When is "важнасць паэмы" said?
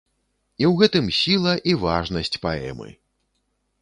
1.85-2.89